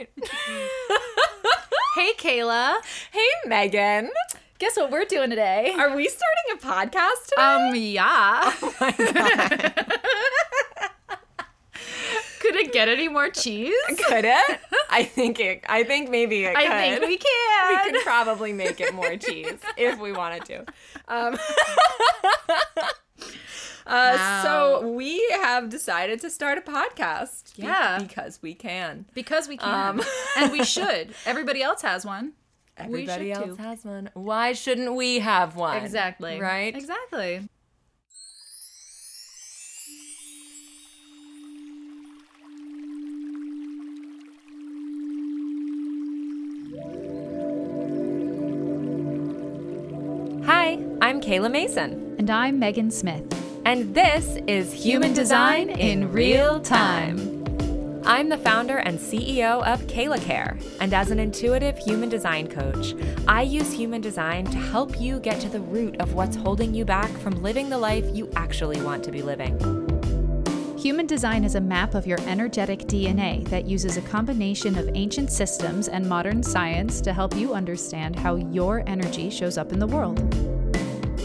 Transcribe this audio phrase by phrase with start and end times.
[0.00, 0.10] right.
[1.96, 2.76] Hey, Kayla.
[3.10, 4.10] Hey, Megan.
[4.60, 5.74] Guess what we're doing today?
[5.76, 7.42] Are we starting a podcast today?
[7.42, 8.54] Um, yeah.
[8.62, 10.00] oh my God.
[12.38, 13.74] Could it get any more cheese?
[14.06, 14.60] Could it?
[14.88, 15.64] I think it.
[15.68, 16.64] I think maybe it could.
[16.64, 17.68] I think we can.
[17.68, 17.92] We can.
[17.92, 20.64] could probably make it more cheese if we wanted to.
[21.08, 21.36] Um,
[23.90, 24.42] uh, Wow.
[24.80, 27.56] So we have decided to start a podcast.
[27.56, 27.98] be- Yeah.
[28.00, 29.04] because we can.
[29.14, 29.98] because we can.
[29.98, 30.02] Um.
[30.38, 31.14] and we should.
[31.26, 32.32] Everybody else has one.
[32.76, 33.56] Everybody we else too.
[33.56, 34.10] has one.
[34.14, 35.76] Why shouldn't we have one?
[35.76, 36.40] Exactly.
[36.40, 36.74] Right.
[36.74, 37.48] Exactly.
[50.46, 53.24] Hi, I'm Kayla Mason, And I'm Megan Smith.
[53.64, 57.44] And this is Human Design in Real Time.
[58.06, 62.94] I'm the founder and CEO of KaylaCare, and as an intuitive human design coach,
[63.28, 66.86] I use human design to help you get to the root of what's holding you
[66.86, 69.58] back from living the life you actually want to be living.
[70.78, 75.30] Human design is a map of your energetic DNA that uses a combination of ancient
[75.30, 79.86] systems and modern science to help you understand how your energy shows up in the
[79.86, 80.18] world.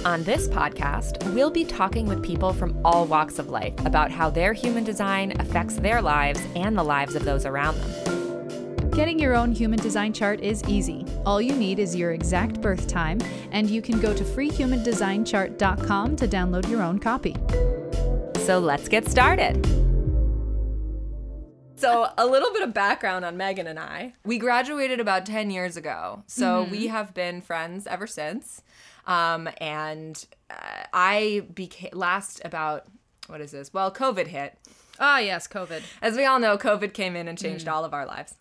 [0.06, 4.30] On this podcast, we'll be talking with people from all walks of life about how
[4.30, 8.92] their human design affects their lives and the lives of those around them.
[8.92, 11.08] Getting your own human design chart is easy.
[11.26, 13.20] All you need is your exact birth time,
[13.52, 17.36] and you can go to freehumandesignchart.com to download your own copy.
[18.46, 19.66] So let's get started.
[21.78, 24.14] So, a little bit of background on Megan and I.
[24.24, 26.24] We graduated about 10 years ago.
[26.26, 26.72] So, mm-hmm.
[26.72, 28.62] we have been friends ever since.
[29.06, 32.86] Um, and uh, I became last about,
[33.28, 33.74] what is this?
[33.74, 34.58] Well, COVID hit.
[35.00, 35.82] Ah, yes, COVID.
[36.02, 38.36] As we all know, COVID came in and changed all of our lives.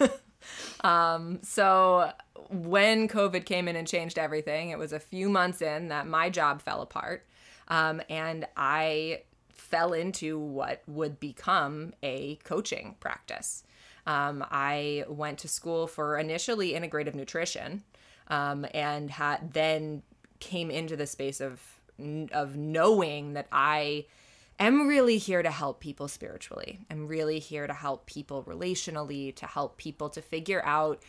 [0.80, 2.10] um, so
[2.50, 6.28] when COVID came in and changed everything, it was a few months in that my
[6.28, 7.24] job fell apart.
[7.68, 9.22] Um, and I
[9.54, 13.62] fell into what would become a coaching practice.
[14.06, 17.84] Um, I went to school for initially integrative nutrition
[18.28, 20.02] um, and had then
[20.40, 21.60] came into the space of
[22.32, 24.06] of knowing that I
[24.58, 26.80] am really here to help people spiritually.
[26.90, 31.02] I'm really here to help people relationally, to help people to figure out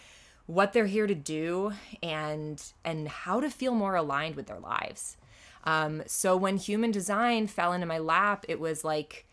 [0.45, 5.17] what they're here to do and and how to feel more aligned with their lives.
[5.63, 9.25] Um, so when human design fell into my lap, it was like,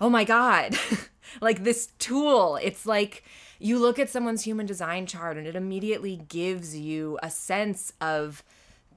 [0.00, 0.76] oh my god,
[1.40, 2.56] like this tool.
[2.62, 3.24] It's like
[3.58, 8.42] you look at someone's human design chart and it immediately gives you a sense of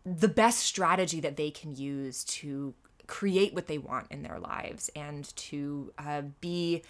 [0.06, 2.74] the best strategy that they can use to
[3.08, 6.82] create what they want in their lives and to uh, be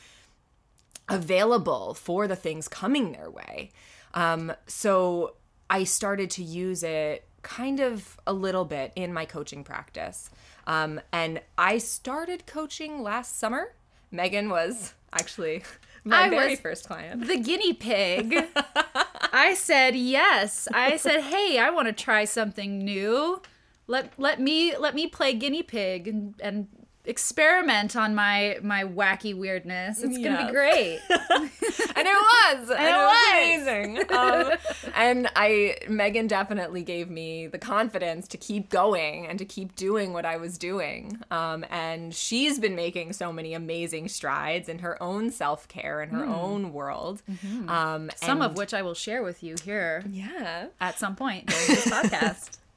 [1.10, 3.72] available for the things coming their way.
[4.14, 5.36] Um, so
[5.70, 10.30] I started to use it kind of a little bit in my coaching practice.
[10.66, 13.74] Um, and I started coaching last summer.
[14.14, 15.64] Megan was actually
[16.06, 17.28] my I very first client.
[17.28, 18.46] The guinea pig.
[19.34, 20.68] I said yes.
[20.72, 23.42] I said, "Hey, I want to try something new.
[23.88, 26.68] Let let me let me play guinea pig and and
[27.06, 30.02] experiment on my my wacky weirdness.
[30.02, 32.70] It's to be great." and it was.
[32.70, 33.68] And it it was.
[33.68, 34.14] amazing.
[34.14, 34.52] Um,
[34.96, 40.14] and I, Megan definitely gave me the confidence to keep going and to keep doing
[40.14, 41.20] what I was doing.
[41.32, 46.12] Um, and she's been making so many amazing strides in her own self care and
[46.12, 47.22] her own world.
[47.68, 50.68] Um, Some of which I will share with you here yeah.
[50.80, 52.58] at some point during this podcast.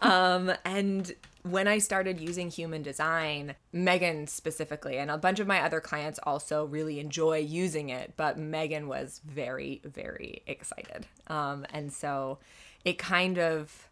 [0.00, 1.12] Um, and
[1.50, 6.18] when I started using human design, Megan specifically, and a bunch of my other clients
[6.22, 11.06] also really enjoy using it, but Megan was very, very excited.
[11.28, 12.38] Um, and so
[12.84, 13.88] it kind of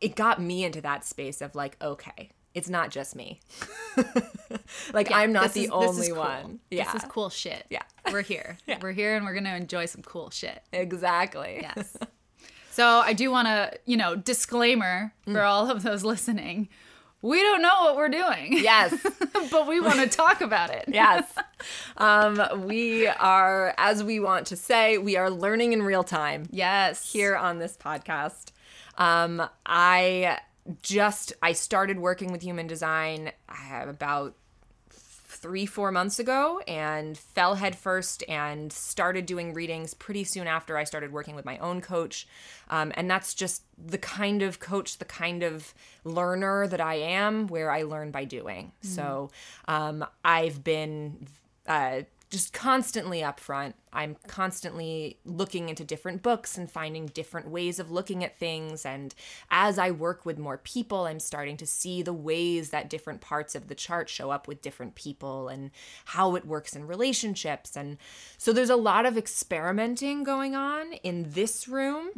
[0.00, 3.40] it got me into that space of like, okay, it's not just me.
[4.92, 6.16] like I'm not the is- only cool.
[6.18, 6.60] one.
[6.70, 6.90] Yeah.
[6.92, 7.64] This is cool shit.
[7.70, 7.82] Yeah.
[8.10, 8.56] We're here.
[8.80, 10.62] We're here and we're going to enjoy some cool shit.
[10.72, 11.58] Exactly.
[11.62, 11.96] Yes.
[12.70, 15.32] so I do want to, you know, disclaimer Mm.
[15.34, 16.68] for all of those listening.
[17.22, 18.54] We don't know what we're doing.
[18.54, 18.94] Yes.
[19.50, 20.84] but we want to talk about it.
[20.88, 21.24] yes.
[21.98, 27.12] Um, we are, as we want to say, we are learning in real time Yes.
[27.12, 28.52] here on this podcast.
[28.96, 30.38] Um, I
[30.82, 34.34] just I started working with human design uh, about
[35.40, 40.84] three four months ago and fell headfirst and started doing readings pretty soon after I
[40.84, 42.26] started working with my own coach.
[42.68, 45.72] Um, and that's just the kind of coach, the kind of
[46.04, 48.72] learner that I am, where I learn by doing.
[48.82, 49.30] So
[49.66, 51.26] um, I've been
[51.66, 53.74] uh, just constantly up front.
[53.92, 58.86] I'm constantly looking into different books and finding different ways of looking at things.
[58.86, 59.12] And
[59.50, 63.56] as I work with more people, I'm starting to see the ways that different parts
[63.56, 65.72] of the chart show up with different people and
[66.04, 67.76] how it works in relationships.
[67.76, 67.98] And
[68.38, 72.10] so there's a lot of experimenting going on in this room.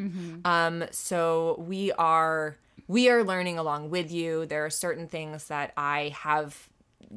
[0.44, 4.44] Um, so we are we are learning along with you.
[4.44, 6.69] There are certain things that I have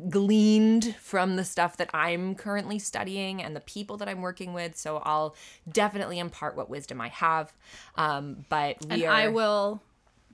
[0.10, 4.78] gleaned from the stuff that I'm currently studying and the people that I'm working with.
[4.78, 5.36] So I'll
[5.72, 7.54] definitely impart what wisdom I have.
[7.96, 9.12] Um, but we and are.
[9.12, 9.82] I will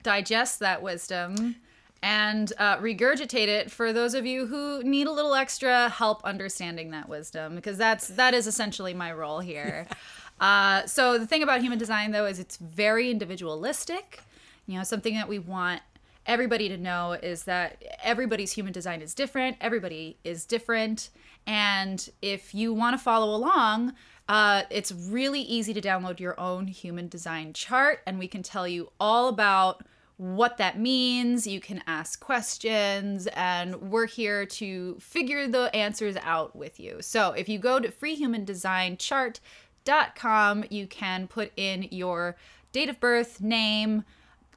[0.03, 1.55] digest that wisdom
[2.03, 6.91] and uh, regurgitate it for those of you who need a little extra help understanding
[6.91, 9.85] that wisdom because that's that is essentially my role here.
[10.39, 14.21] uh, so the thing about human design though is it's very individualistic.
[14.65, 15.81] You know, something that we want
[16.25, 19.57] everybody to know is that everybody's human design is different.
[19.61, 21.09] Everybody is different,
[21.47, 23.93] and if you want to follow along,
[24.29, 28.67] uh, it's really easy to download your own human design chart, and we can tell
[28.67, 29.83] you all about
[30.17, 31.47] what that means.
[31.47, 36.97] You can ask questions, and we're here to figure the answers out with you.
[37.01, 42.35] So if you go to freehumandesignchart.com, you can put in your
[42.71, 44.03] date of birth, name,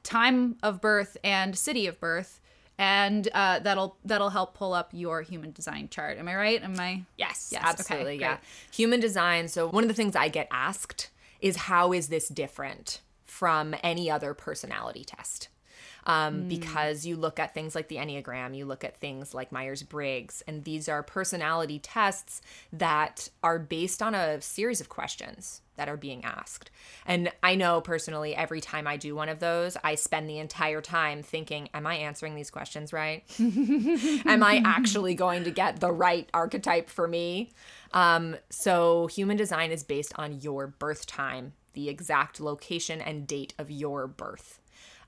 [0.05, 2.39] time of birth, and city of birth.
[2.77, 6.17] And uh, that'll that'll help pull up your human design chart.
[6.17, 6.61] Am I right?
[6.61, 7.03] Am I?
[7.17, 8.15] Yes, Yes, absolutely.
[8.15, 8.37] okay, yeah.
[8.73, 9.47] Human design.
[9.47, 11.09] So, one of the things I get asked
[11.39, 15.47] is how is this different from any other personality test?
[16.05, 19.83] Um, Because you look at things like the Enneagram, you look at things like Myers
[19.83, 22.41] Briggs, and these are personality tests
[22.71, 26.71] that are based on a series of questions that are being asked.
[27.05, 30.81] And I know personally, every time I do one of those, I spend the entire
[30.81, 33.23] time thinking, Am I answering these questions right?
[33.39, 37.51] am I actually going to get the right archetype for me?
[37.91, 43.53] Um, so, human design is based on your birth time, the exact location and date
[43.57, 44.59] of your birth.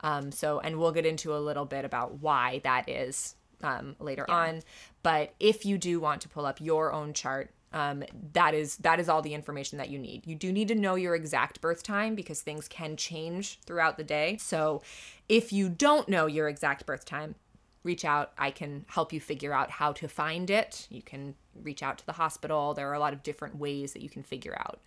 [0.02, 4.30] Um, so, and we'll get into a little bit about why that is um, later
[4.30, 4.62] on.
[5.04, 8.04] But if you do want to pull up your own chart, um,
[8.34, 10.26] that is that is all the information that you need.
[10.26, 14.04] You do need to know your exact birth time because things can change throughout the
[14.04, 14.38] day.
[14.38, 14.82] So,
[15.28, 17.36] if you don't know your exact birth time,
[17.84, 18.32] reach out.
[18.38, 20.88] I can help you figure out how to find it.
[20.90, 22.74] You can reach out to the hospital.
[22.74, 24.80] There are a lot of different ways that you can figure out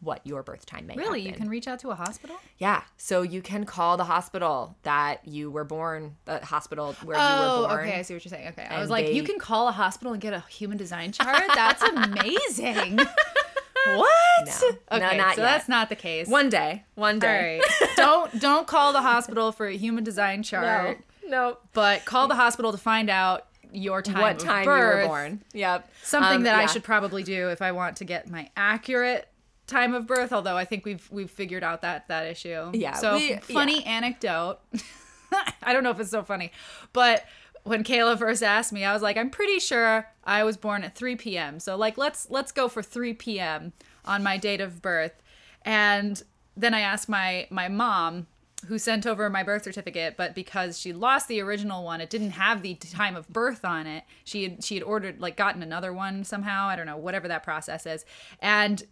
[0.00, 1.38] what your birth time may Really, you been.
[1.40, 2.36] can reach out to a hospital.
[2.58, 2.82] Yeah.
[2.98, 7.62] So you can call the hospital that you were born, the hospital where you Oh,
[7.62, 7.80] were born.
[7.88, 7.98] okay.
[7.98, 8.48] I see what you're saying.
[8.48, 11.42] Okay, I was like, you can call a hospital and get a human design chart.
[11.54, 12.98] That's amazing.
[13.86, 14.46] what?
[14.46, 14.98] No.
[14.98, 15.46] No, Okay, not so yet.
[15.52, 16.28] that's not the case.
[16.28, 16.84] One day.
[16.94, 17.60] One day.
[17.80, 17.90] right.
[17.96, 21.58] don't don't call the hospital for a human design chart, No.
[21.72, 24.96] but call the hospital to find out your time What time birth.
[24.96, 25.42] you were born.
[25.52, 25.90] Yep.
[26.02, 29.28] Something Um, that I should probably do if I want to get my accurate
[29.66, 30.32] time of birth.
[30.32, 32.70] Although I think we've we've figured out that that issue.
[32.74, 34.58] Yeah, So we- funny anecdote.
[35.62, 36.52] I don't know if it's so funny,
[36.92, 37.24] but
[37.64, 40.94] when Kayla first asked me, I was like, I'm pretty sure I was born at
[40.94, 41.58] 3 p.m.
[41.58, 43.72] So like let's let's go for 3 p.m.
[44.04, 45.22] on my date of birth.
[45.62, 46.22] And
[46.56, 48.26] then I asked my my mom
[48.68, 52.30] who sent over my birth certificate, but because she lost the original one, it didn't
[52.30, 54.04] have the time of birth on it.
[54.24, 56.68] She had she had ordered like gotten another one somehow.
[56.68, 58.04] I don't know whatever that process is,
[58.40, 58.82] and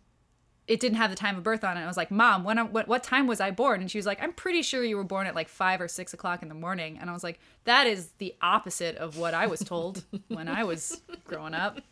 [0.73, 1.83] it didn't have the time of birth on it.
[1.83, 3.83] I was like, Mom, when what, what time was I born?
[3.83, 6.14] And she was like, I'm pretty sure you were born at like five or six
[6.14, 6.97] o'clock in the morning.
[6.99, 10.64] And I was like, that is the opposite of what I was told when I
[10.64, 11.83] was growing up.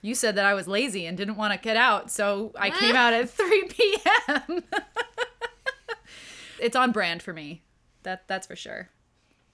[0.00, 2.94] You said that I was lazy and didn't want to get out, so I came
[2.94, 4.62] out at 3 p.m.
[6.60, 7.64] it's on brand for me.
[8.04, 8.90] That that's for sure.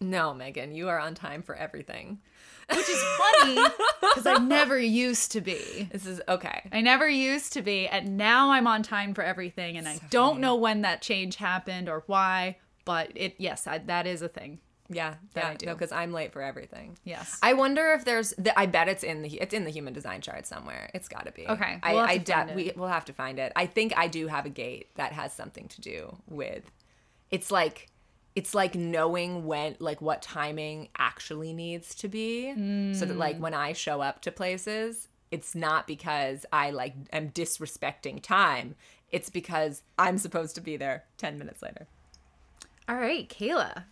[0.00, 2.18] No, Megan, you are on time for everything.
[2.70, 3.58] Which is funny
[4.00, 5.88] because I never used to be.
[5.92, 6.68] This is okay.
[6.72, 10.38] I never used to be, and now I'm on time for everything, and I don't
[10.40, 14.60] know when that change happened or why, but it yes, I, that is a thing.
[14.92, 15.66] Yeah, That yeah, I do.
[15.66, 16.96] no, because I'm late for everything.
[17.04, 17.38] Yes.
[17.42, 18.34] I wonder if there's.
[18.38, 19.40] The, I bet it's in the.
[19.40, 20.90] It's in the human design chart somewhere.
[20.94, 21.46] It's got to be.
[21.48, 21.92] Okay, I.
[21.92, 22.56] we'll have I find it.
[22.56, 23.52] we we'll have to find it.
[23.54, 26.70] I think I do have a gate that has something to do with.
[27.30, 27.88] It's like,
[28.36, 32.52] it's like knowing when, like what timing actually needs to be,
[32.94, 33.18] so that Mm.
[33.18, 38.74] like when I show up to places, it's not because I like am disrespecting time.
[39.10, 41.86] It's because I'm supposed to be there ten minutes later.
[42.88, 43.84] All right, Kayla.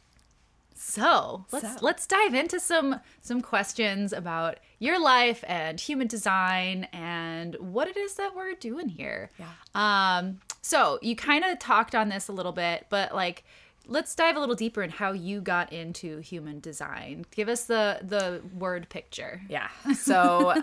[0.80, 1.78] So let's So.
[1.80, 7.97] let's dive into some some questions about your life and human design and what it
[7.97, 9.30] is that we're doing here.
[9.38, 9.49] Yeah.
[9.75, 10.40] Um.
[10.62, 13.42] So you kind of talked on this a little bit, but like,
[13.88, 17.25] let's dive a little deeper in how you got into human design.
[17.35, 19.42] Give us the the word picture.
[19.49, 19.68] Yeah.
[19.95, 20.54] So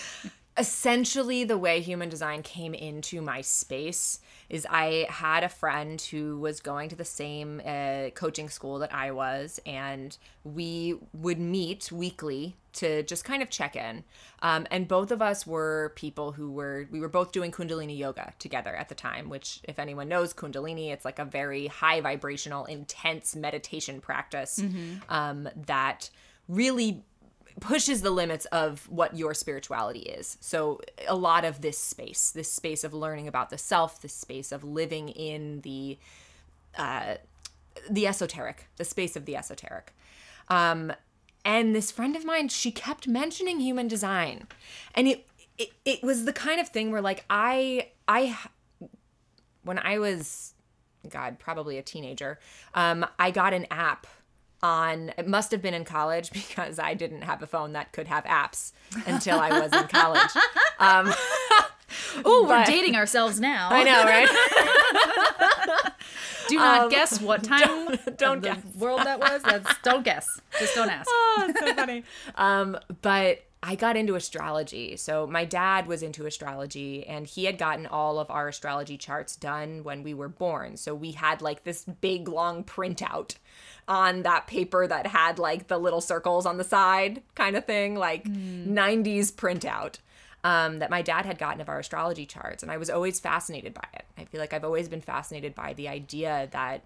[0.58, 6.38] essentially the way human design came into my space is I had a friend who
[6.38, 11.90] was going to the same uh, coaching school that I was, and we would meet
[11.90, 14.04] weekly to just kind of check in.
[14.42, 18.32] Um, and both of us were people who were, we were both doing Kundalini yoga
[18.38, 22.64] together at the time, which, if anyone knows Kundalini, it's like a very high vibrational,
[22.66, 24.58] intense meditation practice
[25.08, 26.10] um, that
[26.48, 27.02] really
[27.60, 30.36] pushes the limits of what your spirituality is.
[30.40, 34.52] So a lot of this space, this space of learning about the self, this space
[34.52, 35.98] of living in the
[36.76, 37.14] uh,
[37.90, 39.94] the esoteric, the space of the esoteric.
[40.48, 40.92] Um,
[41.46, 44.48] and this friend of mine, she kept mentioning human design,
[44.94, 45.26] and it
[45.56, 48.36] it, it was the kind of thing where like I I
[49.62, 50.52] when I was
[51.08, 52.38] God probably a teenager,
[52.74, 54.06] um, I got an app
[54.62, 58.08] on it must have been in college because I didn't have a phone that could
[58.08, 58.72] have apps
[59.06, 60.30] until I was in college.
[60.78, 61.10] Um,
[62.24, 63.68] Oh, we're dating ourselves now.
[63.70, 64.28] I know, right?
[66.48, 68.58] Do not Um, guess what time don't- don't guess.
[68.78, 69.42] world that was.
[69.42, 70.40] That's don't guess.
[70.58, 71.08] Just don't ask.
[71.10, 72.04] oh, it's so funny.
[72.34, 74.96] Um, but I got into astrology.
[74.96, 79.34] So my dad was into astrology and he had gotten all of our astrology charts
[79.34, 80.76] done when we were born.
[80.76, 83.34] So we had like this big long printout
[83.88, 87.96] on that paper that had like the little circles on the side kind of thing,
[87.96, 89.96] like 90s printout.
[90.46, 93.74] Um, that my dad had gotten of our astrology charts, and I was always fascinated
[93.74, 94.04] by it.
[94.16, 96.82] I feel like I've always been fascinated by the idea that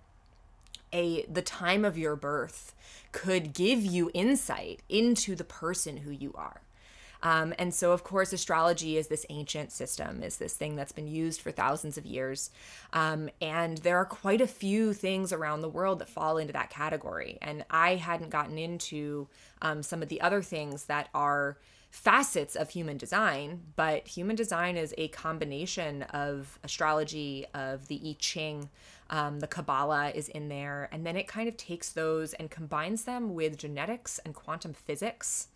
[0.95, 2.75] a the time of your birth
[3.13, 6.63] could give you insight into the person who you are.
[7.23, 11.07] Um, and so, of course, astrology is this ancient system, is this thing that's been
[11.07, 12.51] used for thousands of years.
[12.95, 16.71] Um, and there are quite a few things around the world that fall into that
[16.71, 17.37] category.
[17.43, 19.29] And I hadn't gotten into
[19.61, 21.59] um, some of the other things that are
[21.91, 28.17] facets of human design, but human design is a combination of astrology, of the I
[28.19, 28.71] Ching,
[29.11, 33.05] um, the Kabbalah is in there, and then it kind of takes those and combines
[33.05, 35.49] them with genetics and quantum physics.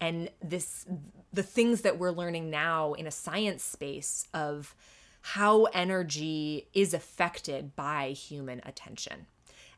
[0.00, 0.84] And this
[1.32, 4.74] the things that we're learning now in a science space of
[5.22, 9.26] how energy is affected by human attention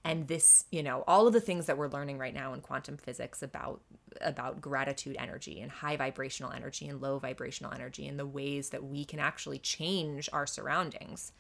[0.04, 2.96] and this you know all of the things that we're learning right now in quantum
[2.96, 3.80] physics about
[4.20, 8.84] about gratitude energy and high vibrational energy and low vibrational energy and the ways that
[8.84, 11.32] we can actually change our surroundings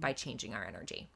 [0.00, 1.08] by changing our energy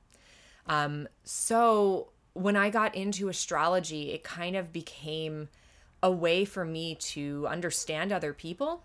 [0.69, 5.49] um, so when I got into astrology, it kind of became
[6.03, 8.85] a way for me to understand other people.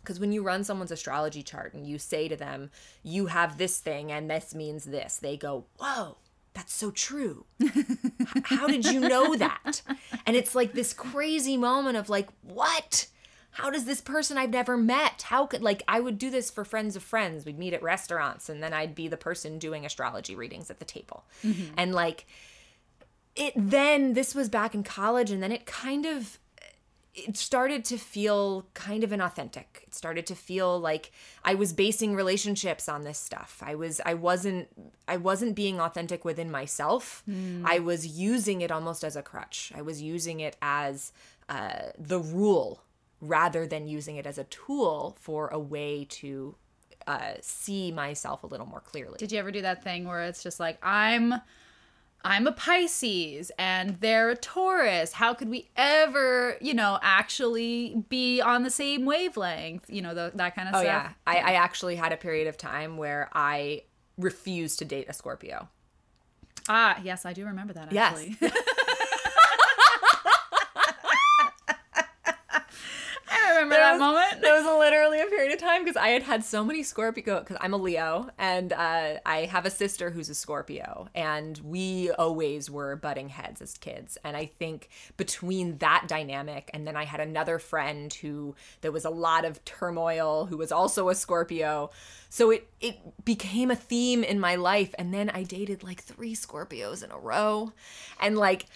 [0.00, 2.70] Because when you run someone's astrology chart and you say to them,
[3.02, 6.16] you have this thing and this means this, they go, whoa,
[6.54, 7.46] that's so true.
[8.44, 9.82] How did you know that?
[10.26, 13.06] And it's like this crazy moment of like, what?
[13.52, 15.22] How does this person I've never met?
[15.22, 17.44] How could like I would do this for friends of friends.
[17.44, 20.84] We'd meet at restaurants and then I'd be the person doing astrology readings at the
[20.84, 21.24] table.
[21.44, 21.74] Mm-hmm.
[21.76, 22.26] And like
[23.34, 26.38] it then this was back in college and then it kind of
[27.28, 29.82] it started to feel kind of inauthentic.
[29.82, 31.12] It started to feel like
[31.44, 33.62] I was basing relationships on this stuff.
[33.64, 34.68] I was I wasn't
[35.08, 37.22] I wasn't being authentic within myself.
[37.64, 39.72] I was using it almost as a crutch.
[39.74, 41.12] I was using it as
[41.48, 42.82] uh, the rule
[43.20, 46.54] rather than using it as a tool for a way to
[47.06, 49.16] uh, see myself a little more clearly.
[49.18, 51.34] Did you ever do that thing where it's just like I'm
[52.22, 55.12] I'm a Pisces and they're a Taurus.
[55.14, 59.86] How could we ever, you know, actually be on the same wavelength?
[59.88, 60.84] You know, the, that kind of Oh stuff.
[60.86, 63.84] yeah, I, I actually had a period of time where I
[64.18, 65.68] refused to date a Scorpio.
[66.68, 68.12] Ah, yes, I do remember that Yes.
[68.12, 68.36] actually.
[73.32, 74.42] I remember that was- moment.
[74.42, 77.56] There was literally a period of time because I had had so many Scorpio because
[77.60, 82.70] I'm a Leo and uh, I have a sister who's a Scorpio and we always
[82.70, 87.20] were butting heads as kids and I think between that dynamic and then I had
[87.20, 91.90] another friend who there was a lot of turmoil who was also a Scorpio
[92.28, 96.34] so it it became a theme in my life and then I dated like three
[96.34, 97.72] Scorpios in a row
[98.20, 98.66] and like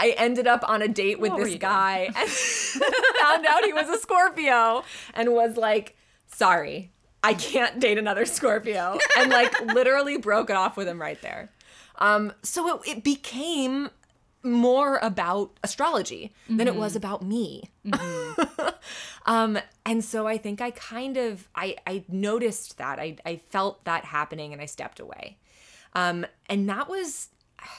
[0.00, 1.72] I ended up on a date with What this you doing?
[1.72, 4.82] guy and found out he was a Scorpio
[5.14, 6.90] and was like, sorry,
[7.22, 8.98] I can't date another Scorpio.
[9.18, 11.50] And like literally broke it off with him right there.
[11.98, 13.90] Um, so it, it became
[14.42, 17.70] more about astrology than it was about me.
[19.26, 22.98] um, and so I think I kind of I, I noticed that.
[22.98, 25.36] I, I felt that happening and I stepped away.
[25.94, 27.28] Um, and that was,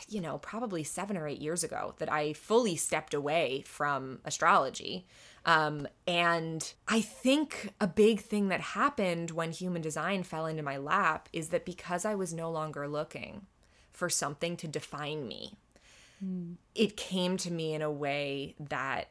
[0.08, 5.08] you know, probably seven or eight years ago that I fully stepped away from astrology.
[5.46, 10.78] Um, and I think a big thing that happened when human design fell into my
[10.78, 13.48] lap is that because I was no longer looking
[13.92, 15.58] for something to define me,
[16.24, 16.56] mm.
[16.76, 19.10] it came to me in a way that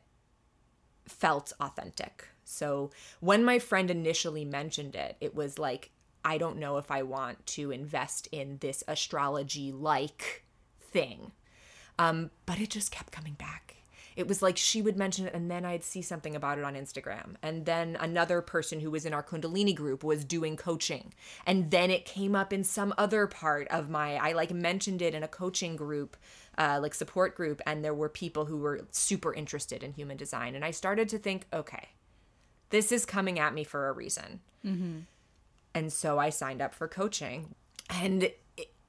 [1.06, 2.28] felt authentic.
[2.44, 5.90] So when my friend initially mentioned it, it was like,
[6.24, 10.44] I don't know if I want to invest in this astrology like
[10.90, 11.32] thing.
[11.98, 13.70] Um, but it just kept coming back
[14.16, 16.74] it was like she would mention it and then I'd see something about it on
[16.74, 17.36] Instagram.
[17.42, 21.14] And then another person who was in our Kundalini group was doing coaching.
[21.46, 25.14] And then it came up in some other part of my, I like mentioned it
[25.14, 26.16] in a coaching group,
[26.58, 30.54] uh, like support group, and there were people who were super interested in human design.
[30.54, 31.88] And I started to think, okay,
[32.70, 34.40] this is coming at me for a reason.
[34.66, 34.98] Mm-hmm.
[35.74, 37.54] And so I signed up for coaching
[37.88, 38.30] and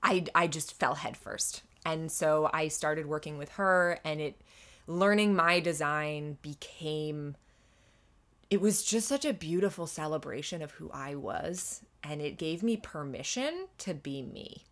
[0.03, 1.61] I, I just fell headfirst.
[1.85, 4.41] And so I started working with her and it,
[4.87, 7.35] learning my design became
[8.49, 12.75] it was just such a beautiful celebration of who I was and it gave me
[12.77, 14.65] permission to be me.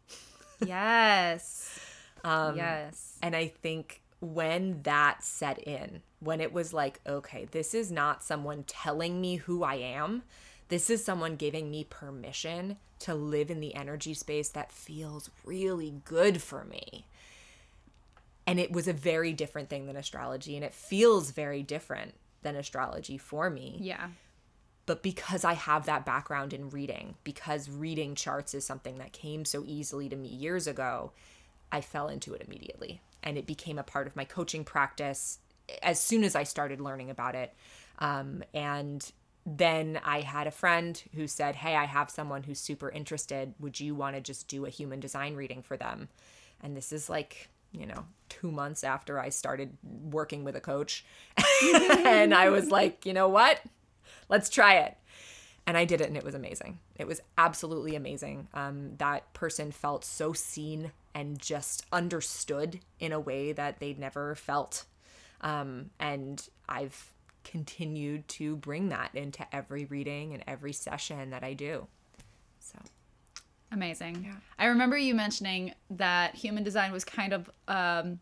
[0.65, 1.79] Yes.
[2.23, 3.17] um, yes.
[3.21, 8.23] And I think when that set in, when it was like, okay, this is not
[8.23, 10.23] someone telling me who I am,
[10.69, 15.95] this is someone giving me permission to live in the energy space that feels really
[16.05, 17.05] good for me.
[18.45, 22.55] And it was a very different thing than astrology and it feels very different than
[22.55, 23.77] astrology for me.
[23.81, 24.09] Yeah.
[24.85, 29.45] But because i have that background in reading because reading charts is something that came
[29.45, 31.11] so easily to me years ago
[31.71, 33.01] i fell into it immediately.
[33.21, 35.39] And it became a part of my coaching practice
[35.83, 37.53] as soon as i started learning about it.
[37.99, 39.11] Um, and
[39.58, 43.53] then I had a friend who said, Hey, I have someone who's super interested.
[43.60, 46.10] Would you want to just do a human design reading for them?
[46.62, 51.06] And this is like you know, two months after I started working with a coach.
[52.06, 53.62] and I was like, you know what?
[54.27, 54.98] Let's try it.
[55.68, 56.79] And I did it and it was amazing.
[56.96, 58.48] It was absolutely amazing.
[58.53, 64.33] Um, that person felt so seen and just understood in a way that they'd never
[64.35, 64.85] felt.
[65.42, 67.14] Um, and I've
[67.50, 71.88] continued to bring that into every reading and every session that I do.
[72.59, 72.77] So.
[73.72, 74.24] Amazing.
[74.24, 74.35] Yeah.
[74.57, 78.20] I remember you mentioning that human design was kind of um,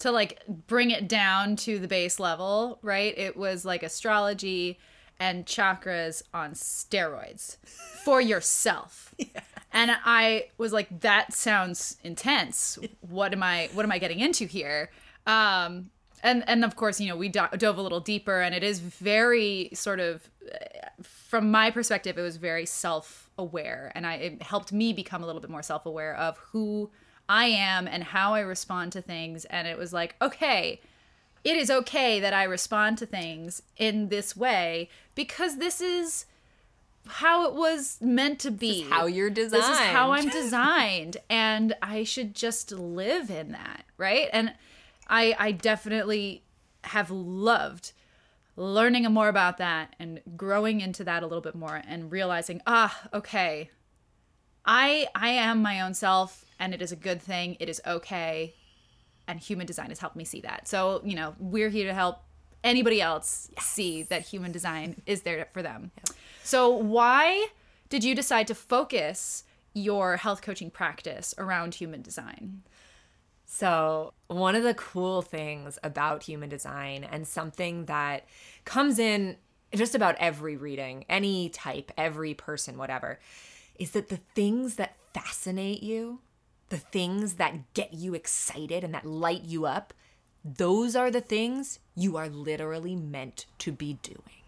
[0.00, 3.16] to like bring it down to the base level, right?
[3.16, 4.78] It was like astrology
[5.18, 7.56] and chakras on steroids
[8.04, 9.14] for yourself.
[9.34, 9.40] Yeah.
[9.72, 12.78] And I was like that sounds intense.
[13.00, 14.90] What am I what am I getting into here?
[15.26, 15.90] Um
[16.22, 18.80] and and of course, you know, we do- dove a little deeper and it is
[18.80, 20.28] very sort of
[21.02, 25.26] from my perspective it was very self aware and I it helped me become a
[25.26, 26.90] little bit more self-aware of who
[27.28, 30.80] I am and how I respond to things and it was like okay
[31.44, 36.26] it is okay that I respond to things in this way because this is
[37.08, 38.82] how it was meant to be.
[38.82, 39.62] how you're designed.
[39.62, 44.28] This is how I'm designed and I should just live in that, right?
[44.32, 44.54] And
[45.06, 46.42] I I definitely
[46.84, 47.92] have loved
[48.56, 52.98] learning more about that and growing into that a little bit more and realizing, ah,
[53.12, 53.70] okay,
[54.64, 57.56] I I am my own self and it is a good thing.
[57.60, 58.54] It is okay.
[59.28, 60.68] And human design has helped me see that.
[60.68, 62.20] So, you know, we're here to help
[62.62, 63.66] anybody else yes.
[63.66, 65.90] see that human design is there for them.
[65.98, 66.16] Yep.
[66.42, 67.48] So, why
[67.88, 72.62] did you decide to focus your health coaching practice around human design?
[73.58, 78.26] So, one of the cool things about human design and something that
[78.66, 79.36] comes in
[79.74, 83.18] just about every reading, any type, every person, whatever,
[83.78, 86.20] is that the things that fascinate you,
[86.68, 89.94] the things that get you excited and that light you up,
[90.44, 94.44] those are the things you are literally meant to be doing.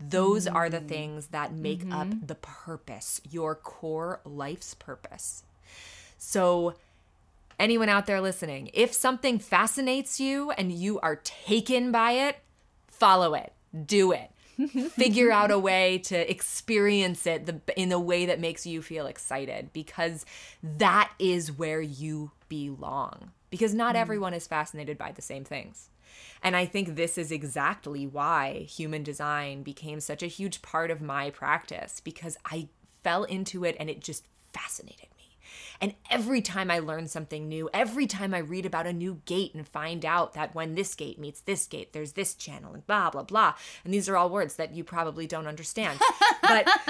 [0.00, 0.54] Those mm.
[0.56, 0.88] are the mm.
[0.88, 1.92] things that make mm-hmm.
[1.92, 5.44] up the purpose, your core life's purpose.
[6.20, 6.74] So,
[7.58, 12.38] anyone out there listening, if something fascinates you and you are taken by it,
[12.86, 13.52] follow it,
[13.86, 14.30] do it.
[14.90, 19.06] Figure out a way to experience it the, in a way that makes you feel
[19.06, 20.26] excited because
[20.62, 23.30] that is where you belong.
[23.50, 23.98] Because not mm.
[23.98, 25.90] everyone is fascinated by the same things.
[26.42, 31.00] And I think this is exactly why human design became such a huge part of
[31.00, 32.68] my practice because I
[33.04, 35.08] fell into it and it just fascinated
[35.80, 39.54] and every time I learn something new, every time I read about a new gate
[39.54, 43.10] and find out that when this gate meets this gate, there's this channel and blah,
[43.10, 43.54] blah, blah.
[43.84, 46.00] And these are all words that you probably don't understand.
[46.42, 46.66] But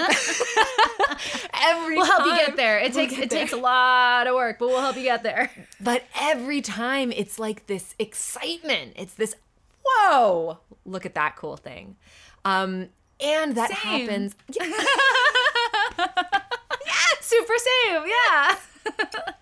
[1.53, 2.79] every we'll help you get there.
[2.79, 3.39] It we'll takes it there.
[3.41, 5.51] takes a lot of work, but we'll help you get there.
[5.81, 8.93] But every time it's like this excitement.
[8.97, 9.35] It's this
[9.85, 11.95] whoa, look at that cool thing.
[12.43, 12.89] Um,
[13.21, 14.07] and that Same.
[14.07, 14.35] happens.
[17.21, 18.57] Super same, yeah.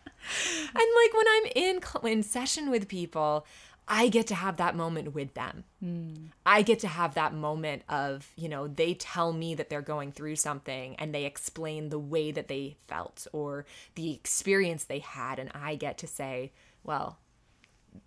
[0.69, 3.45] And like when I'm in in session with people,
[3.87, 5.63] I get to have that moment with them.
[5.79, 6.13] Hmm.
[6.45, 10.11] I get to have that moment of, you know, they tell me that they're going
[10.11, 13.65] through something and they explain the way that they felt or
[13.95, 16.51] the experience they had and I get to say,
[16.83, 17.19] well,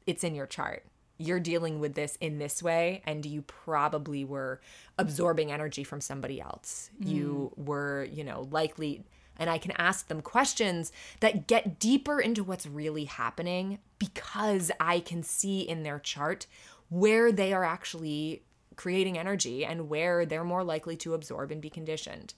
[0.06, 0.84] it's in your chart.
[1.16, 4.58] You're dealing with this in this way, and you probably were
[4.96, 6.88] absorbing energy from somebody else.
[6.98, 7.64] You hmm.
[7.66, 9.04] were, you know, likely,
[9.40, 15.00] and I can ask them questions that get deeper into what's really happening because I
[15.00, 16.46] can see in their chart
[16.90, 18.42] where they are actually
[18.76, 22.34] creating energy and where they're more likely to absorb and be conditioned.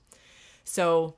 [0.64, 1.16] So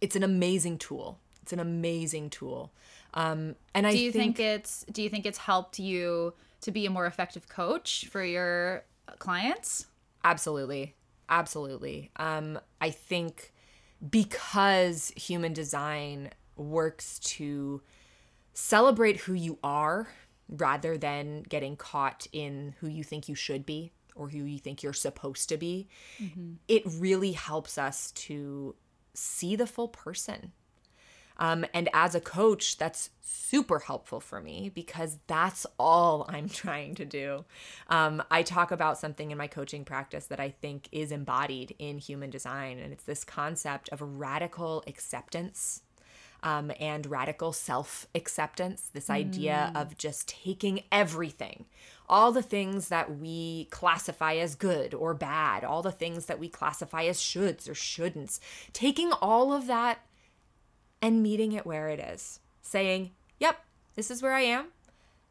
[0.00, 1.18] it's an amazing tool.
[1.42, 2.72] It's an amazing tool.
[3.14, 6.86] Um, and I Do you think, it's do you think it's helped you to be
[6.86, 8.84] a more effective coach for your
[9.18, 9.86] clients?
[10.22, 10.94] Absolutely.
[11.28, 12.10] Absolutely.
[12.16, 13.52] Um, I think
[14.08, 17.82] because human design works to
[18.52, 20.08] celebrate who you are
[20.48, 24.82] rather than getting caught in who you think you should be or who you think
[24.82, 25.88] you're supposed to be,
[26.22, 26.52] mm-hmm.
[26.68, 28.74] it really helps us to
[29.14, 30.52] see the full person.
[31.36, 36.94] Um, and as a coach, that's super helpful for me because that's all I'm trying
[36.96, 37.44] to do.
[37.88, 41.98] Um, I talk about something in my coaching practice that I think is embodied in
[41.98, 45.82] human design, and it's this concept of radical acceptance.
[46.42, 51.64] Um, and radical self acceptance, this idea of just taking everything,
[52.06, 56.50] all the things that we classify as good or bad, all the things that we
[56.50, 58.40] classify as shoulds or shouldn'ts,
[58.74, 60.00] taking all of that
[61.04, 63.62] and meeting it where it is saying yep
[63.94, 64.68] this is where i am.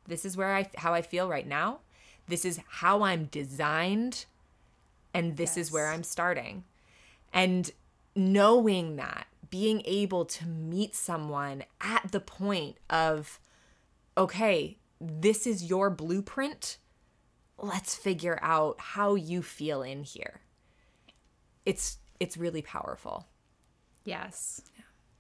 [0.08, 1.80] This is where i how i feel right now.
[2.28, 4.26] This is how i'm designed
[5.14, 6.64] and this is where i'm starting.
[7.34, 7.72] And
[8.16, 13.40] knowing that being able to meet someone at the point of
[14.16, 16.78] okay this is your blueprint.
[17.58, 20.42] Let's figure out how you feel in here.
[21.66, 23.26] It's it's really powerful.
[24.06, 24.62] Yes.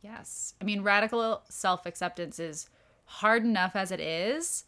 [0.03, 0.53] Yes.
[0.61, 2.69] I mean, radical self acceptance is
[3.05, 4.65] hard enough as it is.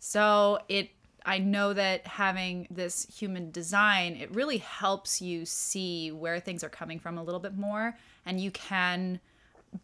[0.00, 0.90] So it,
[1.24, 6.68] I know that having this human design, it really helps you see where things are
[6.68, 9.20] coming from a little bit more, and you can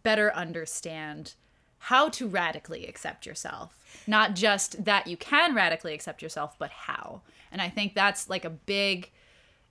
[0.03, 1.35] better understand
[1.79, 4.03] how to radically accept yourself.
[4.09, 7.23] Not just that you can radically accept yourself, but how.
[7.53, 9.13] And I think that's like a big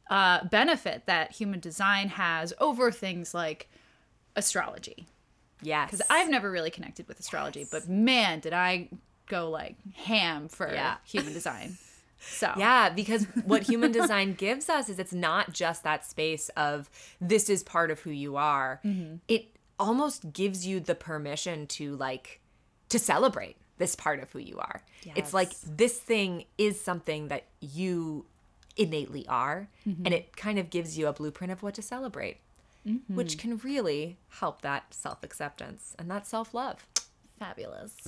[0.09, 3.69] uh, benefit that human design has over things like
[4.37, 5.05] astrology
[5.61, 8.89] yes because I've never really connected with astrology, but man, did I
[9.27, 10.95] go like ham for Yeah.
[11.05, 11.77] human design.
[12.19, 16.89] So Yeah, because what human design gives us is it's not just that space of
[17.21, 18.81] this is part of who you are.
[18.83, 19.17] Mm-hmm.
[19.27, 22.41] It almost gives you the permission to like
[22.89, 24.81] to celebrate this part of who you are.
[25.15, 28.25] It's like this thing is something that you
[28.75, 30.13] innately are and mm-hmm.
[30.13, 32.37] it kind of gives you a blueprint of what to celebrate.
[33.15, 36.87] Which can really help that self acceptance and that self love.
[37.39, 38.07] fabulous.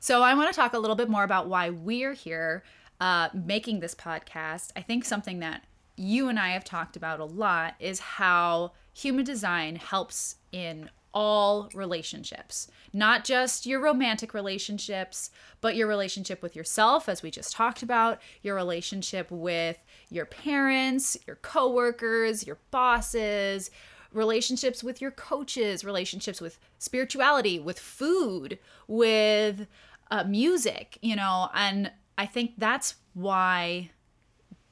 [0.00, 2.62] So I want to talk a little bit more about why we're here
[3.00, 4.70] uh, making this podcast.
[4.76, 5.64] I think something that
[5.96, 11.68] you and I have talked about a lot is how human design helps in all
[11.74, 17.82] relationships, not just your romantic relationships, but your relationship with yourself, as we just talked
[17.82, 19.78] about, your relationship with
[20.10, 23.70] your parents, your coworkers, your bosses,
[24.12, 29.66] relationships with your coaches, relationships with spirituality, with food, with
[30.10, 33.90] uh, music, you know, and I think that's why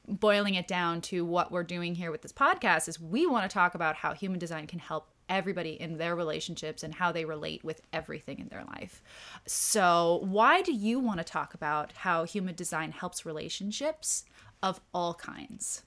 [0.07, 3.53] boiling it down to what we're doing here with this podcast is we want to
[3.53, 7.63] talk about how human design can help everybody in their relationships and how they relate
[7.63, 9.01] with everything in their life.
[9.45, 14.25] So, why do you want to talk about how human design helps relationships
[14.63, 15.83] of all kinds?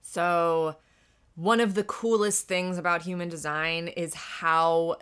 [0.00, 0.76] So,
[1.34, 4.96] one of the coolest things about human design is how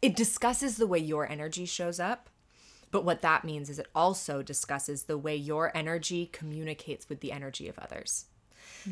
[0.00, 2.28] it discusses the way your energy shows up.
[2.90, 7.32] But what that means is it also discusses the way your energy communicates with the
[7.32, 8.26] energy of others.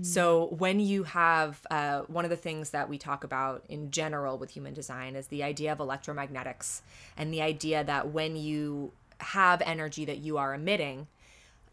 [0.03, 4.39] So, when you have uh, one of the things that we talk about in general
[4.39, 6.81] with human design is the idea of electromagnetics
[7.17, 11.07] and the idea that when you have energy that you are emitting,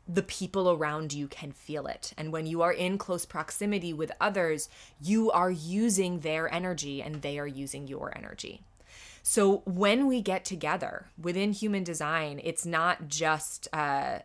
[0.08, 2.14] the people around you can feel it.
[2.18, 4.70] And when you are in close proximity with others,
[5.02, 8.62] you are using their energy and they are using your energy.
[9.22, 14.20] So when we get together within human design, it's not just uh,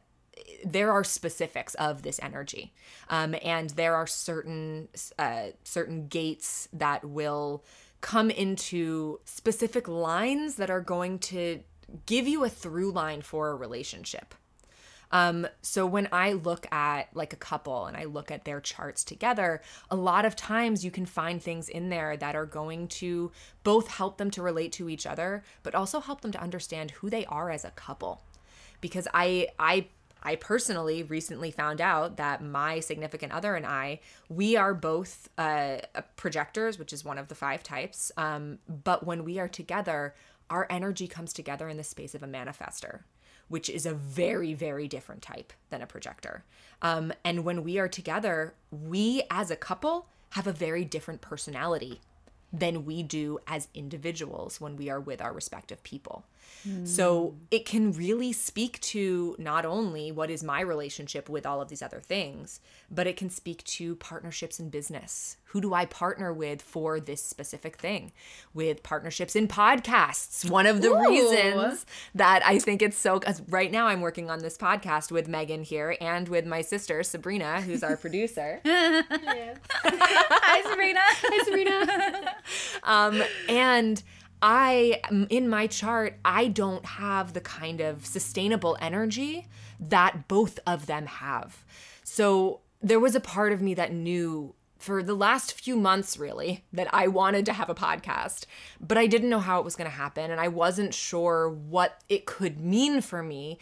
[0.64, 2.72] there are specifics of this energy,
[3.09, 7.64] um, and there are certain uh, certain gates that will
[8.01, 11.61] come into specific lines that are going to
[12.07, 14.35] give you a through line for a relationship.
[15.12, 19.05] Um, so when I look at like a couple and I look at their charts
[19.05, 23.31] together, a lot of times you can find things in there that are going to
[23.62, 27.11] both help them to relate to each other, but also help them to understand who
[27.11, 28.22] they are as a couple.
[28.81, 29.88] Because I I
[30.22, 35.78] I personally recently found out that my significant other and I, we are both uh,
[36.16, 38.12] projectors, which is one of the five types.
[38.16, 40.14] Um, but when we are together,
[40.48, 43.00] our energy comes together in the space of a manifester
[43.48, 46.42] which is a very, very different type than a projector.
[46.80, 52.00] Um, and when we are together, we as a couple have a very different personality
[52.50, 56.24] than we do as individuals when we are with our respective people.
[56.85, 61.68] So it can really speak to not only what is my relationship with all of
[61.68, 65.38] these other things, but it can speak to partnerships in business.
[65.46, 68.12] Who do I partner with for this specific thing?
[68.55, 70.48] With partnerships in podcasts.
[70.48, 71.11] One of the Ooh.
[71.11, 75.28] reasons that I think it's so cuz right now I'm working on this podcast with
[75.28, 78.61] Megan here and with my sister Sabrina, who's our producer.
[78.64, 81.00] Hi, Sabrina.
[81.02, 82.37] Hi, Sabrina.
[82.85, 84.02] Um, and
[84.42, 89.46] I, um, in my chart, I don't have the kind of sustainable energy
[89.78, 91.64] that both of them have.
[92.02, 96.64] So there was a part of me that knew for the last few months, really,
[96.72, 98.46] that I wanted to have a podcast,
[98.81, 100.33] but I didn't know how it was going to happen.
[100.33, 103.61] And I wasn't sure what it could mean for me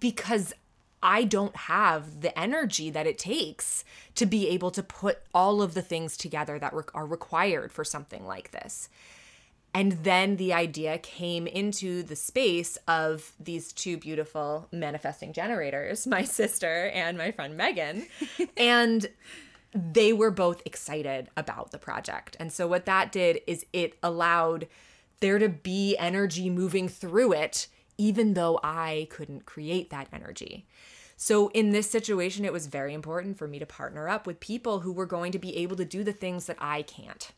[0.00, 0.54] because
[1.02, 5.74] I don't have the energy that it takes to be able to put all of
[5.74, 8.88] the things together that re- are required for something like this.
[9.76, 16.24] And then the idea came into the space of these two beautiful manifesting generators, my
[16.40, 18.06] sister and my friend Megan.
[18.56, 19.06] and
[19.74, 22.38] they were both excited about the project.
[22.40, 24.66] And so what that did is it allowed
[25.20, 27.66] there to be energy moving through it,
[27.98, 30.66] even though I couldn't create that energy.
[31.18, 34.80] So in this situation, it was very important for me to partner up with people
[34.80, 37.30] who were going to be able to do the things that I can't.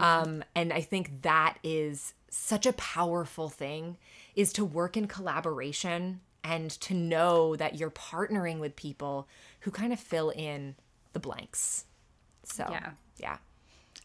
[0.00, 3.96] Um, and I think that is such a powerful thing
[4.34, 9.26] is to work in collaboration and to know that you're partnering with people
[9.60, 10.76] who kind of fill in
[11.12, 11.84] the blanks.
[12.44, 12.90] So, Yeah.
[13.18, 13.38] yeah.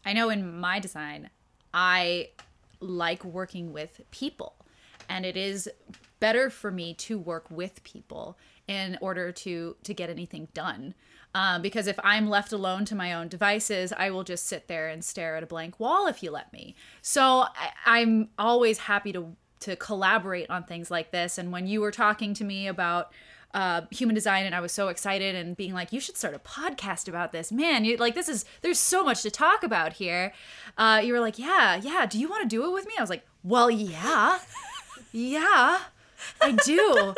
[0.04, 1.30] I know in my design,
[1.72, 2.30] I
[2.80, 4.54] like working with people,
[5.08, 5.68] and it is
[6.18, 10.94] better for me to work with people in order to to get anything done.
[11.34, 14.88] Um, because if I'm left alone to my own devices, I will just sit there
[14.88, 16.74] and stare at a blank wall if you let me.
[17.00, 21.38] So I, I'm always happy to to collaborate on things like this.
[21.38, 23.12] And when you were talking to me about
[23.54, 26.38] uh, human design and I was so excited and being like, you should start a
[26.38, 27.52] podcast about this.
[27.52, 30.32] Man, you like this is there's so much to talk about here.
[30.76, 32.06] Uh, you were like, yeah, yeah.
[32.06, 32.94] Do you want to do it with me?
[32.98, 34.38] I was like, well, yeah,
[35.12, 35.78] yeah,
[36.40, 37.14] I do.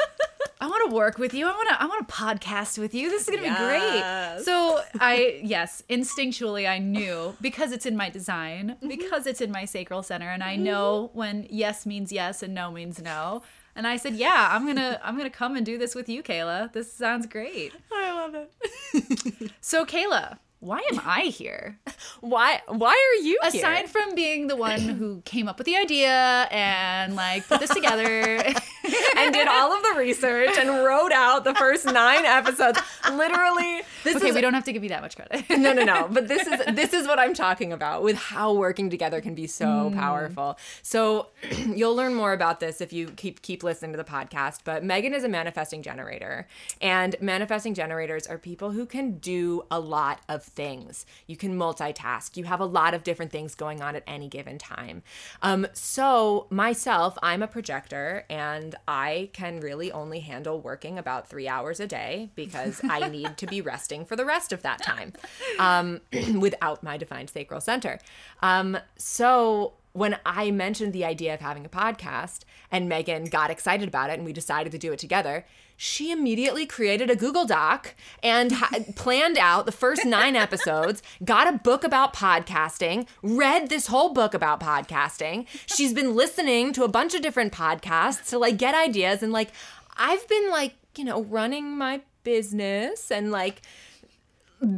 [0.60, 1.46] I want to work with you.
[1.46, 1.82] I want to.
[1.82, 3.10] I want to podcast with you.
[3.10, 4.44] This is gonna be great.
[4.44, 8.88] So I yes, instinctually I knew because it's in my design, mm-hmm.
[8.88, 10.64] because it's in my sacral center, and I mm-hmm.
[10.64, 13.42] know when yes means yes and no means no.
[13.76, 16.72] And I said, yeah, I'm gonna I'm gonna come and do this with you, Kayla.
[16.72, 17.72] This sounds great.
[17.92, 19.50] I love it.
[19.60, 21.78] So Kayla, why am I here?
[22.20, 23.60] Why why are you here?
[23.60, 27.70] Aside from being the one who came up with the idea and like put this
[27.70, 28.04] together.
[29.16, 32.78] and did all of the research and wrote out the first 9 episodes.
[33.10, 35.44] Literally, this okay, is we don't have to give you that much credit.
[35.50, 38.90] no no no but this is this is what i'm talking about with how working
[38.90, 39.98] together can be so hmm.
[39.98, 41.28] powerful so
[41.74, 45.14] you'll learn more about this if you keep keep listening to the podcast but megan
[45.14, 46.46] is a manifesting generator
[46.80, 51.06] and manifesting generators are people who can do a lot of things.
[51.26, 52.36] You can multitask.
[52.36, 55.02] You have a lot of different things going on at any given time.
[55.42, 61.48] Um, so myself i'm a projector and i can really only handle working about three
[61.48, 65.12] hours a day because i need to be resting for the rest of that time
[65.58, 66.00] um,
[66.38, 67.98] without my defined sacral center.
[68.42, 72.40] Um, so when I mentioned the idea of having a podcast
[72.70, 76.66] and Megan got excited about it and we decided to do it together, she immediately
[76.66, 81.84] created a Google Doc and ha- planned out the first nine episodes, got a book
[81.84, 85.46] about podcasting, read this whole book about podcasting.
[85.66, 89.50] She's been listening to a bunch of different podcasts to like get ideas and like
[89.96, 93.62] I've been like, you know, running my business and like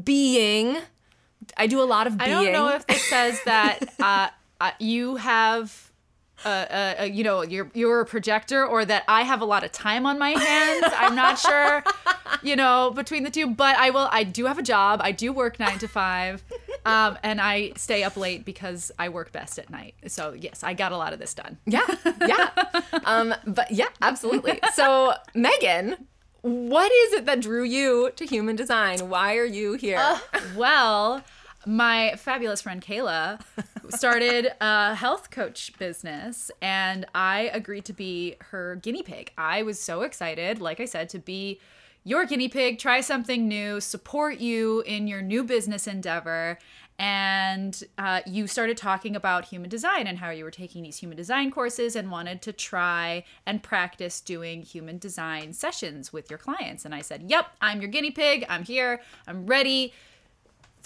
[0.05, 0.79] being.
[1.57, 4.29] I do a lot of I don't know if this says that uh,
[4.61, 5.86] uh, you have
[6.44, 9.64] uh, uh, uh, you know, you're you're a projector or that I have a lot
[9.64, 10.85] of time on my hands.
[10.96, 11.83] I'm not sure,
[12.42, 13.46] you know, between the two.
[13.46, 14.09] But I will.
[14.11, 15.01] I do have a job.
[15.03, 16.44] I do work nine to five,
[16.85, 19.94] um, and I stay up late because I work best at night.
[20.09, 21.57] So yes, I got a lot of this done.
[21.64, 21.87] Yeah,
[22.20, 22.51] yeah.
[23.05, 24.61] um, but yeah, absolutely.
[24.75, 25.96] So Megan,
[26.42, 29.09] what is it that drew you to human design?
[29.09, 29.99] Why are you here?
[29.99, 30.18] Uh,
[30.55, 31.25] well,
[31.66, 33.40] my fabulous friend Kayla
[33.90, 39.33] started a health coach business and I agreed to be her guinea pig.
[39.37, 41.61] I was so excited, like I said, to be
[42.05, 46.57] your guinea pig, try something new, support you in your new business endeavor.
[46.99, 51.16] And uh, you started talking about human design and how you were taking these human
[51.16, 56.85] design courses and wanted to try and practice doing human design sessions with your clients.
[56.85, 58.46] And I said, Yep, I'm your guinea pig.
[58.49, 59.01] I'm here.
[59.27, 59.92] I'm ready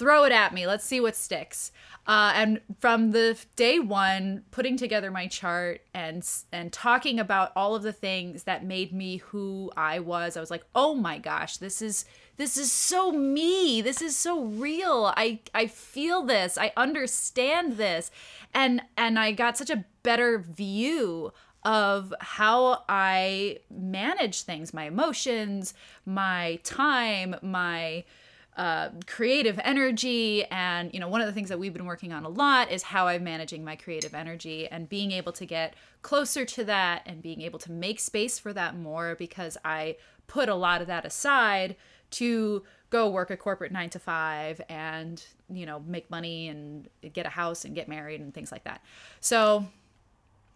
[0.01, 0.67] throw it at me.
[0.67, 1.73] Let's see what sticks.
[2.07, 7.75] Uh, and from the day one, putting together my chart and and talking about all
[7.75, 11.59] of the things that made me who I was, I was like, oh my gosh,
[11.59, 12.07] this is
[12.39, 13.83] this is so me.
[13.83, 15.13] This is so real.
[15.15, 16.57] I I feel this.
[16.57, 18.11] I understand this,
[18.55, 21.33] and and I got such a better view
[21.65, 25.75] of how I manage things, my emotions,
[26.07, 28.05] my time, my
[28.57, 30.45] uh, creative energy.
[30.47, 32.83] And you know one of the things that we've been working on a lot is
[32.83, 37.23] how i'm managing my creative energy and being able to get closer to that and
[37.23, 41.05] being able to make space for that more because i put a lot of that
[41.05, 41.77] aside
[42.11, 47.27] to go work a corporate nine to five and you know make money and get
[47.27, 48.83] a house and get married and things like that.
[49.21, 49.67] So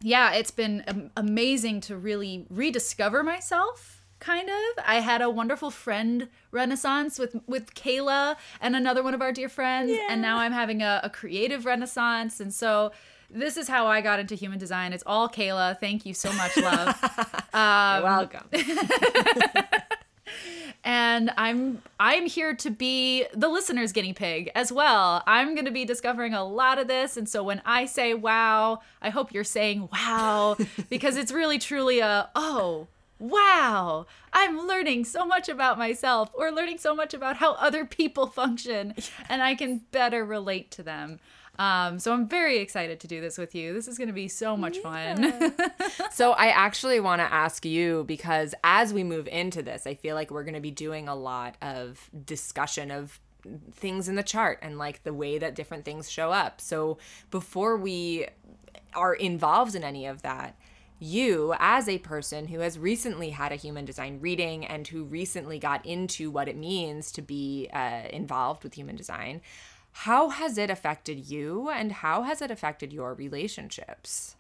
[0.01, 4.85] yeah it's been amazing to really rediscover myself kind of.
[4.87, 9.49] I had a wonderful friend renaissance with with Kayla and another one of our dear
[9.49, 10.09] friends, yeah.
[10.11, 12.93] and now I'm having a, a creative renaissance, and so
[13.31, 14.93] this is how I got into human design.
[14.93, 15.79] It's all Kayla.
[15.79, 16.89] Thank you so much, love.
[17.53, 18.49] um, You're welcome.
[20.85, 25.23] and I'm I'm here to be the listener's guinea pig as well.
[25.27, 28.81] I'm going to be discovering a lot of this and so when I say wow,
[29.03, 30.57] I hope you're saying wow
[30.91, 32.87] because it's really truly a oh,
[33.19, 38.27] wow, I'm learning so much about myself or learning so much about how other people
[38.27, 38.95] function
[39.29, 41.21] and I can better relate to them.
[41.57, 43.73] Um, so I'm very excited to do this with you.
[43.73, 45.55] This is going to be so much fun.
[46.11, 50.17] so I actually want to ask you because as we move into this, I feel
[50.17, 53.21] like we're going to be doing a lot of discussion of
[53.73, 56.61] things in the chart and like the way that different things show up.
[56.61, 56.99] So
[57.31, 58.27] before we
[58.95, 60.57] are involved in any of that,
[61.05, 65.59] you as a person who has recently had a human design reading and who recently
[65.59, 69.41] got into what it means to be uh, involved with human design
[69.97, 74.35] how has it affected you and how has it affected your relationships?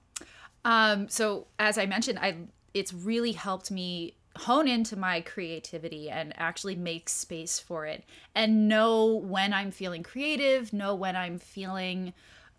[0.64, 2.35] Um, so as i mentioned i
[2.72, 8.03] it's really helped me hone into my creativity and actually make space for it
[8.35, 12.14] and know when i'm feeling creative know when i'm feeling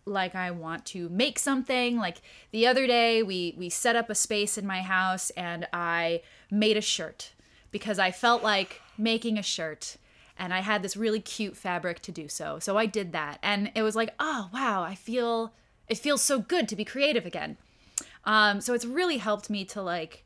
[0.06, 1.98] like I want to make something.
[1.98, 6.22] Like the other day we we set up a space in my house and I
[6.52, 7.34] made a shirt
[7.72, 9.98] because I felt like making a shirt
[10.38, 12.60] and I had this really cute fabric to do so.
[12.60, 15.54] So I did that and it was like, "Oh, wow, I feel
[15.88, 17.58] it feels so good to be creative again."
[18.26, 20.24] Um so it's really helped me to like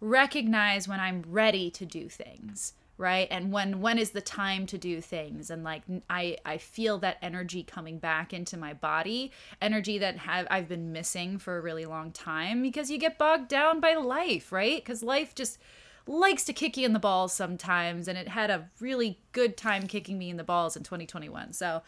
[0.00, 3.26] recognize when I'm ready to do things right?
[3.30, 5.50] And when when is the time to do things?
[5.50, 10.46] And like i i feel that energy coming back into my body energy that have
[10.50, 14.52] i've been missing for a really long time because you get bogged down by life
[14.52, 14.84] right?
[14.84, 15.58] Because life just
[16.06, 19.86] likes to kick you in the balls sometimes and it had a really good time
[19.86, 21.82] kicking me in the balls in 2021 so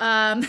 [0.00, 0.46] um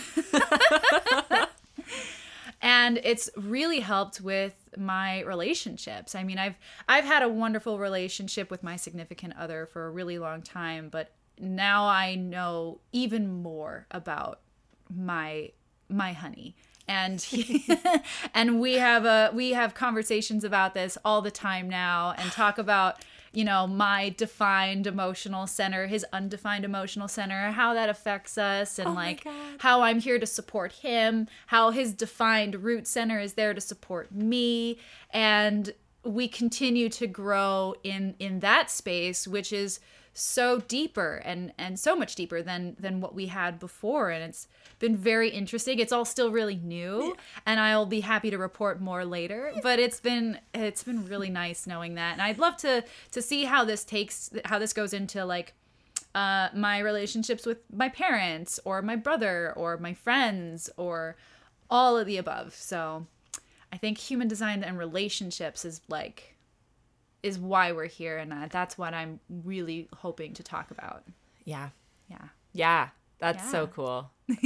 [2.62, 6.14] and it's really helped with my relationships.
[6.14, 6.56] I mean, I've
[6.88, 11.10] I've had a wonderful relationship with my significant other for a really long time, but
[11.38, 14.40] now I know even more about
[14.88, 15.50] my
[15.88, 16.56] my honey
[16.88, 17.66] and he,
[18.34, 22.58] and we have a we have conversations about this all the time now and talk
[22.58, 23.04] about
[23.36, 28.88] you know, my defined emotional center, his undefined emotional center, how that affects us, and
[28.88, 29.26] oh like
[29.58, 34.10] how I'm here to support him, how his defined root center is there to support
[34.10, 34.78] me.
[35.10, 39.80] And we continue to grow in in that space, which is
[40.18, 44.10] so deeper and and so much deeper than than what we had before.
[44.10, 44.48] And it's
[44.78, 45.78] been very interesting.
[45.78, 50.00] It's all still really new and i'll be happy to report more later but it's
[50.00, 52.12] been it's been really nice knowing that.
[52.12, 55.54] And i'd love to to see how this takes how this goes into like
[56.14, 61.14] uh, my relationships with my parents or my brother or my friends or
[61.68, 62.54] all of the above.
[62.54, 63.06] So
[63.70, 66.35] I think human design and relationships is like
[67.26, 71.04] is why we're here and uh, that's what I'm really hoping to talk about.
[71.44, 71.70] Yeah.
[72.08, 72.28] Yeah.
[72.52, 72.88] Yeah.
[73.18, 74.10] That's so cool.
[74.28, 74.44] I'm so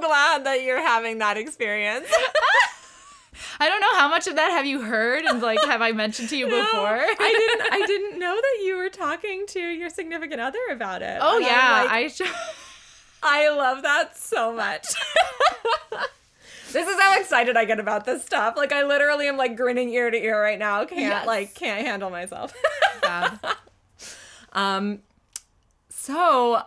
[0.00, 2.06] glad that you're having that experience.
[3.60, 6.30] I don't know how much of that have you heard and like have I mentioned
[6.30, 6.98] to you before?
[6.98, 11.18] I didn't I didn't know that you were talking to your significant other about it.
[11.20, 12.10] oh And yeah, like, I
[13.22, 14.86] I love that so much.
[16.76, 18.54] This is how excited I get about this stuff.
[18.56, 20.84] Like I literally am like grinning ear to ear right now.
[20.84, 21.26] Can't Yes.
[21.26, 22.52] like can't handle myself.
[24.52, 25.00] Um
[25.88, 26.62] so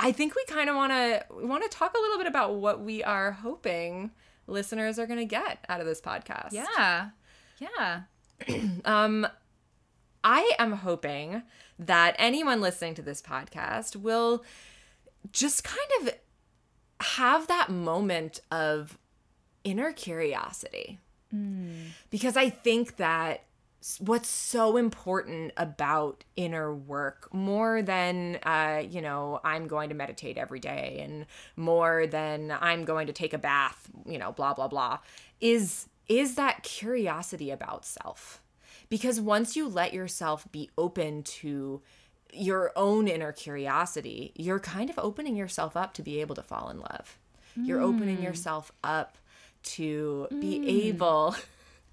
[0.00, 2.54] I think we kind of want to we want to talk a little bit about
[2.54, 4.10] what we are hoping
[4.46, 6.52] listeners are going to get out of this podcast.
[6.52, 7.10] Yeah.
[7.58, 8.00] Yeah.
[8.84, 9.26] Um,
[10.24, 11.42] I am hoping
[11.78, 14.42] that anyone listening to this podcast will
[15.32, 16.14] just kind of
[17.00, 18.98] have that moment of
[19.64, 20.98] inner curiosity.
[22.10, 23.44] Because I think that
[23.98, 30.38] what's so important about inner work more than uh, you know i'm going to meditate
[30.38, 34.68] every day and more than i'm going to take a bath you know blah blah
[34.68, 34.98] blah
[35.40, 38.42] is is that curiosity about self.
[38.88, 41.80] Because once you let yourself be open to
[42.34, 46.70] your own inner curiosity you're kind of opening yourself up to be able to fall
[46.70, 47.18] in love.
[47.54, 49.18] You're opening yourself up
[49.62, 50.86] to be mm.
[50.86, 51.36] able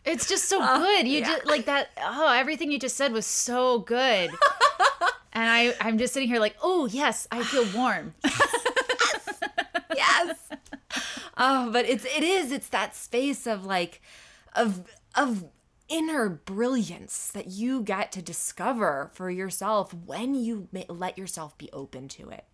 [0.05, 1.07] It's just so uh, good.
[1.07, 1.89] You just like that.
[2.01, 4.29] Oh, everything you just said was so good.
[5.33, 8.13] and I, I'm just sitting here like, oh yes, I feel warm.
[8.23, 9.35] yes.
[9.95, 10.49] yes
[11.39, 14.01] oh, but it's it is it's that space of like
[14.53, 14.83] of
[15.15, 15.45] of
[15.87, 22.07] inner brilliance that you get to discover for yourself when you let yourself be open
[22.07, 22.45] to it.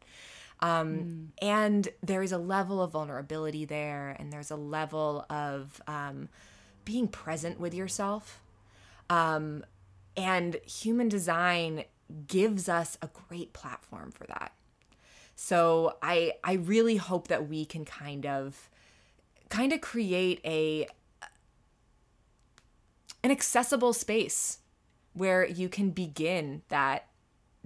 [0.59, 6.29] Um, And there is a level of vulnerability there, and there's a level of um,
[6.85, 8.41] being present with yourself.
[9.09, 9.65] Um,
[10.17, 11.83] and human design
[12.27, 14.53] gives us a great platform for that.
[15.35, 18.69] So I I really hope that we can kind of
[19.49, 20.87] kind of create a
[23.23, 24.59] an accessible space
[25.13, 27.07] where you can begin that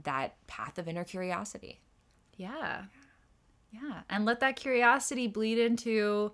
[0.02, 1.80] that path of inner curiosity.
[2.40, 2.84] Yeah.
[3.72, 4.02] Yeah.
[4.10, 6.32] And let that curiosity bleed into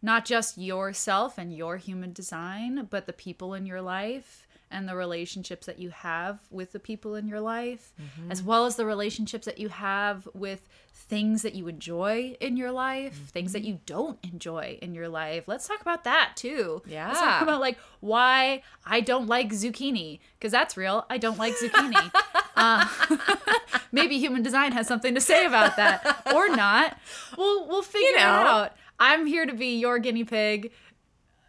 [0.00, 4.94] not just yourself and your human design, but the people in your life and the
[4.96, 7.92] relationships that you have with the people in your life,
[8.30, 12.70] as well as the relationships that you have with things that you enjoy in your
[12.72, 15.44] life, things that you don't enjoy in your life.
[15.46, 16.82] Let's talk about that too.
[16.86, 17.42] Let's talk Yeah.
[17.42, 21.06] about like why I don't like zucchini, because that's real.
[21.08, 22.10] I don't like zucchini.
[22.60, 22.84] Uh,
[23.92, 26.98] maybe human design has something to say about that or not
[27.36, 28.24] we'll we'll figure it know.
[28.24, 30.72] out i'm here to be your guinea pig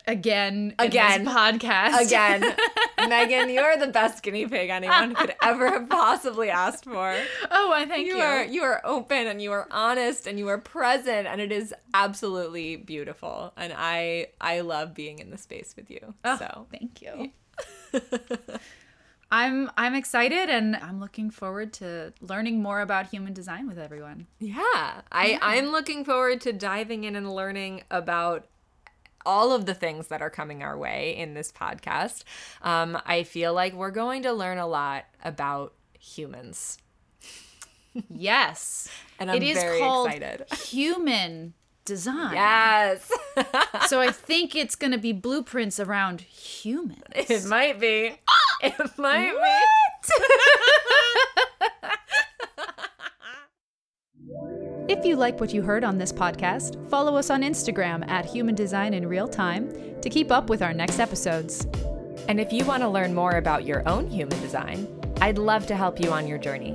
[0.09, 1.23] again in Again.
[1.25, 2.55] this podcast Again,
[3.09, 7.15] Megan, you're the best guinea pig anyone could ever have possibly asked for.
[7.51, 10.47] oh i thank you, You are you are open and you are honest and you
[10.49, 13.53] are present and it is absolutely beautiful.
[13.57, 16.13] And I I love being in the space with you.
[16.25, 17.31] Oh, So thank you
[19.31, 24.25] i'm i'm excited and i'm looking forward to learning more about human design with everyone
[24.39, 24.55] Yeah,
[25.11, 28.47] I I'm looking forward to diving in and learning about
[29.29, 32.23] all of the things that are coming our way in this podcast.
[32.63, 36.79] Um, I feel like we're going to learn a lot about humans,
[38.09, 38.89] yes.
[39.21, 40.45] And I'm it is very called excited.
[40.53, 41.53] human
[41.83, 42.33] design.
[42.33, 43.11] Yes,
[43.87, 47.03] so i think it's going to be blueprints around humans.
[47.13, 48.17] It might be.
[48.61, 49.33] It might
[54.89, 58.55] If you like what you heard on this podcast, follow us on Instagram at Human
[58.55, 59.71] Design in Real Time
[60.01, 61.67] to keep up with our next episodes.
[62.27, 64.87] And if you want to learn more about your own human design,
[65.21, 66.73] I'd love to help you on your journey.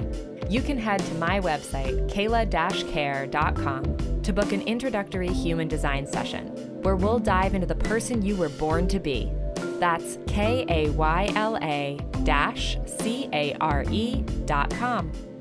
[0.48, 6.46] You can head to my website, kayla-care.com, to book an introductory human design session
[6.82, 9.32] where we'll dive into the person you were born to be.
[9.80, 12.76] That's K A Y L A dash
[14.46, 15.33] dot com.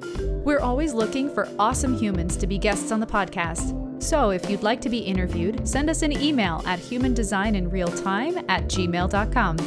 [0.43, 4.03] We're always looking for awesome humans to be guests on the podcast.
[4.03, 9.57] So if you'd like to be interviewed, send us an email at humandesigninrealtime at gmail.com.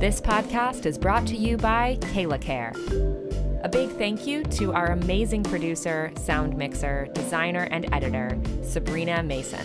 [0.00, 2.74] This podcast is brought to you by KaylaCare.
[3.64, 9.64] A big thank you to our amazing producer, sound mixer, designer, and editor, Sabrina Mason.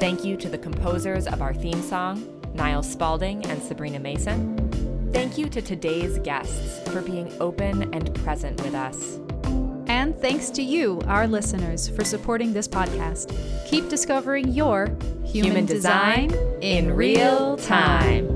[0.00, 4.65] Thank you to the composers of our theme song, Niall Spalding and Sabrina Mason.
[5.12, 9.18] Thank you to today's guests for being open and present with us.
[9.88, 13.32] And thanks to you, our listeners, for supporting this podcast.
[13.66, 14.86] Keep discovering your
[15.24, 18.35] human, Human design design in real time.